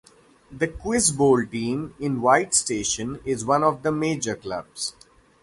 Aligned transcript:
The 0.51 0.67
Quiz 0.67 1.11
Bowl 1.11 1.45
team 1.45 1.93
in 1.99 2.21
White 2.21 2.55
Station 2.55 3.19
is 3.23 3.45
one 3.45 3.63
of 3.63 3.83
the 3.83 3.91
major 3.91 4.35
clubs. 4.35 4.95